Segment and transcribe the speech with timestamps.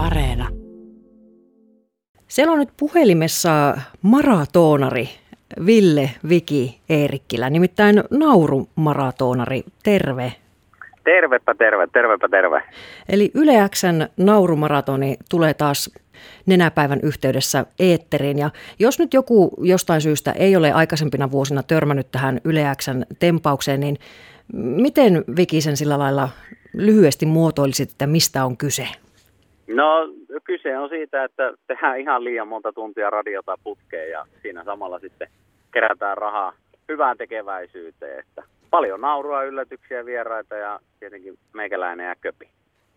[0.00, 0.48] Areena.
[2.28, 5.08] Siellä on nyt puhelimessa maratonari
[5.66, 9.62] Ville Viki Eerikkilä, nimittäin naurumaratonari.
[9.82, 10.32] Terve.
[11.04, 12.62] Tervepä terve, tervepä terve.
[13.08, 15.90] Eli Yle Xn naurumaratoni tulee taas
[16.46, 18.38] nenäpäivän yhteydessä eetteriin.
[18.38, 23.80] Ja jos nyt joku jostain syystä ei ole aikaisempina vuosina törmännyt tähän Yle Xn tempaukseen,
[23.80, 23.98] niin
[24.52, 26.28] miten Vikisen sillä lailla
[26.72, 28.88] lyhyesti muotoilisit, että mistä on kyse?
[29.74, 30.08] No
[30.44, 35.28] kyse on siitä, että tehdään ihan liian monta tuntia radiota putkeen ja siinä samalla sitten
[35.72, 36.52] kerätään rahaa
[36.88, 38.18] hyvään tekeväisyyteen.
[38.20, 42.48] Että paljon naurua, yllätyksiä, vieraita ja tietenkin meikäläinen ja köpi.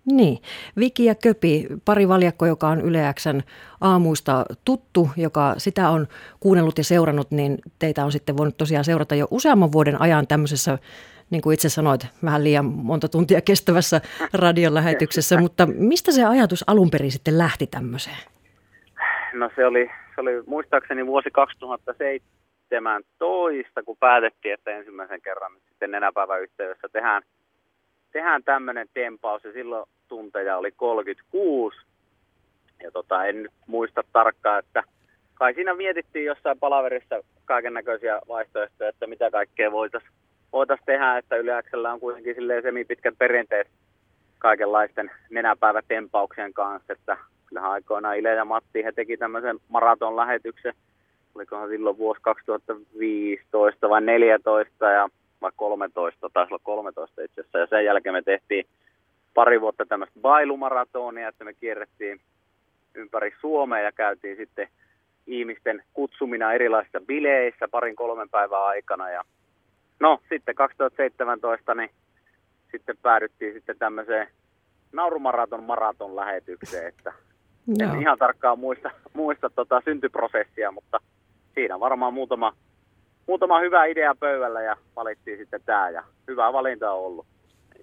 [0.06, 0.38] Niin,
[0.80, 3.44] Viki ja Köpi, pari valjakko, joka on Yleäksän
[3.82, 6.08] aamuista tuttu, joka sitä on
[6.40, 10.78] kuunnellut ja seurannut, niin teitä on sitten voinut tosiaan seurata jo useamman vuoden ajan tämmöisessä,
[11.30, 14.02] niin kuin itse sanoit, vähän liian monta tuntia kestävässä
[14.34, 18.18] radiolähetyksessä, mutta mistä se ajatus alun perin sitten lähti tämmöiseen?
[19.34, 26.42] No se oli, se oli muistaakseni vuosi 2017, kun päätettiin, että ensimmäisen kerran sitten nenäpäivän
[26.42, 27.24] yhteydessä tehdään
[28.14, 31.78] tehdään tämmöinen tempaus ja silloin tunteja oli 36.
[32.84, 34.84] Ja tota, en nyt muista tarkkaan, että
[35.34, 37.16] kai siinä mietittiin jossain palaverissa
[37.46, 40.14] kaiken näköisiä vaihtoehtoja, että mitä kaikkea voitaisiin
[40.54, 43.68] voitais tehdä, että yleäksellä on kuitenkin semipitkät perinteet
[44.40, 50.74] kaikenlaisten nenäpäivätempauksien kanssa, että kyllähän aikoinaan Ile ja Matti he teki tämmöisen maraton lähetyksen,
[51.36, 55.10] olikohan silloin vuosi 2015 vai 2014 ja
[55.42, 58.66] vai 13, taisi olla 13 itse asiassa, ja sen jälkeen me tehtiin
[59.34, 62.20] pari vuotta tämmöistä bailumaratonia, että me kierrettiin
[62.96, 64.68] ympäri Suomea ja käytiin sitten
[65.28, 69.10] ihmisten kutsumina erilaisissa bileissä parin kolmen päivän aikana.
[69.10, 69.24] Ja
[70.04, 71.90] no sitten 2017 niin
[72.72, 74.28] sitten päädyttiin sitten tämmöiseen
[74.92, 77.14] naurumaraton maraton lähetykseen, että
[77.80, 81.00] en ihan tarkkaan muista, muista tota syntyprosessia, mutta
[81.54, 82.54] siinä varmaan muutama
[83.28, 87.26] muutama hyvä idea pöydällä ja valittiin sitten tämä ja hyvä valinta on ollut.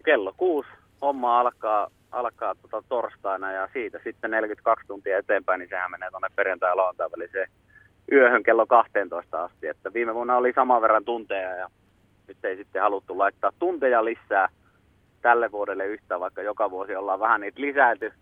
[0.05, 0.69] Kello kuusi
[1.03, 6.29] homma alkaa, alkaa tota torstaina ja siitä sitten 42 tuntia eteenpäin, niin sehän menee tuonne
[6.37, 7.51] perjantai lauantai väliseen
[8.13, 9.67] yöhön kello 12 asti.
[9.67, 11.71] Että viime vuonna oli saman verran tunteja ja
[12.31, 14.49] nyt ei sitten haluttu laittaa tunteja lisää
[15.23, 18.13] tälle vuodelle yhtä, vaikka joka vuosi ollaan vähän niitä lisäilty.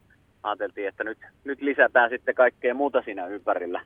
[0.43, 3.81] Ajateltiin, että nyt, nyt lisätään sitten kaikkea muuta siinä ympärillä,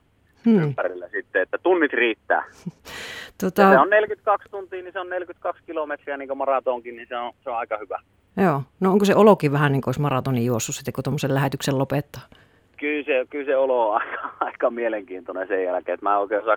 [0.45, 0.63] hmm.
[0.63, 2.43] ympärillä sitten, että tunnit riittää.
[3.41, 3.71] Tota...
[3.71, 7.33] se on 42 tuntia, niin se on 42 kilometriä niin kuin maratonkin, niin se on,
[7.43, 7.99] se on aika hyvä.
[8.37, 11.77] Joo, no onko se olokin vähän niin kuin olisi maratonin juossut sitten, kun tuommoisen lähetyksen
[11.77, 12.21] lopettaa?
[12.77, 16.41] Kyllä se, kyllä se olo on aika, aika mielenkiintoinen sen jälkeen, että mä en oikein
[16.41, 16.55] osaa,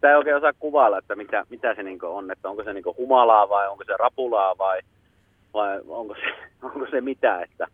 [0.00, 2.84] sitä ei oikein osaa kuvailla, että mitä, mitä se niin on, että onko se niin
[2.96, 4.80] humalaa vai onko se rapulaa vai,
[5.54, 6.20] vai onko, se,
[6.66, 7.66] onko se mitä, että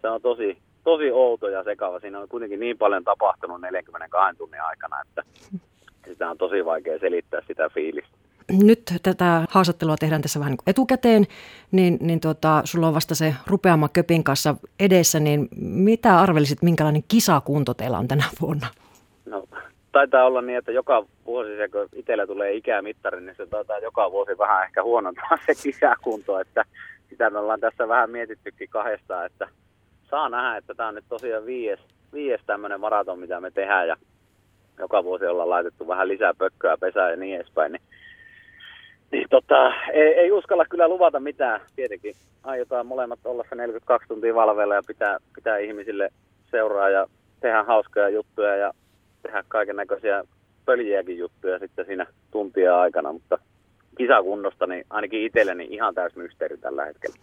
[0.00, 2.00] se on tosi, tosi outo ja sekava.
[2.00, 5.22] Siinä on kuitenkin niin paljon tapahtunut 42 tunnin aikana, että
[6.08, 8.16] sitä on tosi vaikea selittää sitä fiilistä.
[8.52, 11.26] Nyt tätä haastattelua tehdään tässä vähän niin etukäteen,
[11.72, 17.02] niin, niin tuota, sulla on vasta se rupeama köpin kanssa edessä, niin mitä arvelisit, minkälainen
[17.08, 18.66] kisakunto teillä on tänä vuonna?
[19.94, 24.38] Taitaa olla niin, että joka vuosi, kun itsellä tulee ikämittari, niin se taitaa joka vuosi
[24.38, 26.64] vähän ehkä huonontaa se kisakunto, että
[27.08, 29.48] sitä me ollaan tässä vähän mietittykin kahdestaan, että
[30.10, 31.80] saa nähdä, että tämä on nyt tosiaan viies,
[32.12, 33.96] viies tämmöinen maraton, mitä me tehdään ja
[34.78, 37.82] joka vuosi ollaan laitettu vähän lisää pökköä pesää ja niin edespäin, niin,
[39.12, 41.60] niin tota, ei, ei, uskalla kyllä luvata mitään.
[41.76, 46.08] Tietenkin aiotaan molemmat olla se 42 tuntia valveilla ja pitää, pitää ihmisille
[46.50, 47.06] seuraa ja
[47.40, 48.72] tehdä hauskoja juttuja ja
[49.24, 50.24] tehdä kaiken näköisiä
[50.64, 53.38] pöljiäkin juttuja sitten siinä tuntia aikana, mutta
[53.98, 57.16] kisakunnosta niin ainakin itselleni ihan täys mysteeri tällä hetkellä.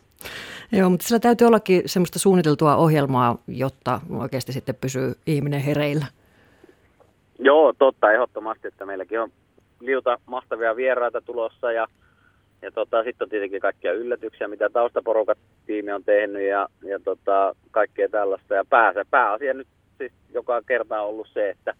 [0.72, 6.06] Joo, mutta sillä täytyy ollakin semmoista suunniteltua ohjelmaa, jotta oikeasti sitten pysyy ihminen hereillä.
[7.40, 9.30] Joo, totta, ehdottomasti, että meilläkin on
[9.80, 11.88] liuta mahtavia vieraita tulossa ja,
[12.62, 17.56] ja tota, sitten on tietenkin kaikkia yllätyksiä, mitä taustaporukat tiimi on tehnyt ja, ja tota,
[17.72, 18.54] kaikkea tällaista.
[18.54, 19.68] Ja pääsä, pääasia nyt
[19.98, 21.74] siis joka kerta on ollut se, että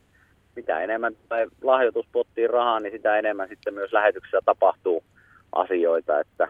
[0.56, 5.04] mitä enemmän tai lahjoituspottiin rahaa, niin sitä enemmän sitten myös lähetyksessä tapahtuu
[5.52, 6.48] asioita, että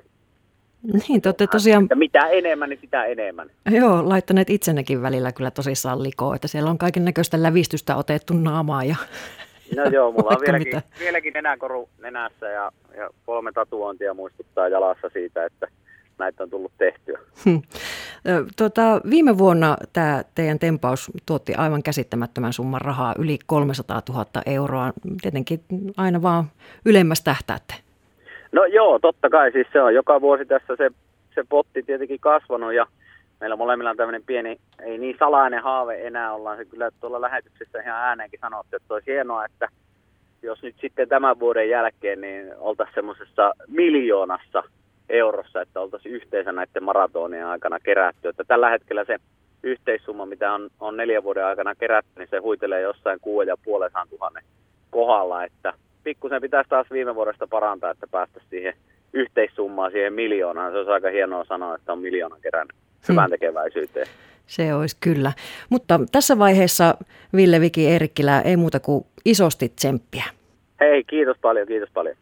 [0.84, 1.84] niin, te olette tosiaan...
[1.84, 3.50] Että mitä enemmän, niin sitä enemmän.
[3.72, 8.84] Joo, laittaneet itsennekin välillä kyllä tosissaan likoon, että siellä on kaiken näköistä lävistystä otettu naamaa
[8.84, 8.96] ja
[9.76, 15.46] No joo, mulla on vieläkin, vieläkin nenäkoru nenässä ja, ja kolme tatuointia muistuttaa jalassa siitä,
[15.46, 15.68] että
[16.18, 17.20] näitä on tullut tehtyä.
[17.46, 17.62] Hmm.
[18.58, 24.94] Tota, viime vuonna tämä teidän tempaus tuotti aivan käsittämättömän summan rahaa, yli 300 000 euroa.
[25.22, 25.60] Tietenkin
[25.98, 26.46] aina vaan
[26.86, 27.74] ylemmäs tähtäätte.
[28.52, 29.52] No joo, totta kai.
[29.52, 30.90] Siis se on joka vuosi tässä se,
[31.36, 32.86] se potti tietenkin kasvanut ja
[33.40, 37.82] meillä molemmilla on tämmöinen pieni, ei niin salainen haave enää, ollaan se kyllä tuolla lähetyksessä
[37.82, 39.68] ihan ääneenkin sanottu, että olisi hienoa, että
[40.44, 44.64] jos nyt sitten tämän vuoden jälkeen niin oltaisiin semmoisessa miljoonassa
[45.12, 48.30] eurossa, että oltaisiin yhteensä näiden maratonien aikana kerätty.
[48.30, 49.18] Että tällä hetkellä se
[49.64, 53.92] yhteissumma, mitä on, on neljän vuoden aikana kerätty, niin se huitelee jossain kuuden ja puolen
[54.10, 54.44] tuhannen
[54.90, 55.74] kohdalla, että
[56.04, 58.74] pikkusen pitäisi taas viime vuodesta parantaa, että päästä siihen
[59.14, 60.72] yhteissummaan, siihen miljoonaan.
[60.72, 62.76] Se olisi aika hienoa sanoa, että on miljoona kerännyt
[63.10, 63.32] hyvän hmm.
[63.32, 64.08] tekeväisyyteen.
[64.48, 65.32] Se olisi kyllä.
[65.70, 66.96] Mutta tässä vaiheessa
[67.36, 70.24] Ville Viki Eerikkilä ei muuta kuin isosti tsemppiä.
[70.80, 72.16] Hei, kiitos paljon, kiitos paljon.